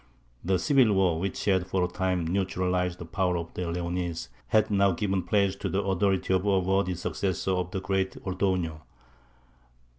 The 0.43 0.57
civil 0.57 0.93
war, 0.93 1.19
which 1.19 1.45
had 1.45 1.67
for 1.67 1.83
a 1.83 1.87
time 1.87 2.25
neutralized 2.25 2.97
the 2.97 3.05
power 3.05 3.37
of 3.37 3.53
the 3.53 3.69
Leonese, 3.69 4.29
had 4.47 4.71
now 4.71 4.93
given 4.93 5.21
place 5.21 5.55
to 5.57 5.69
the 5.69 5.83
authority 5.83 6.33
of 6.33 6.43
a 6.43 6.59
worthy 6.59 6.95
successor 6.95 7.51
of 7.51 7.69
the 7.69 7.81
great 7.81 8.13
Ordoño. 8.25 8.81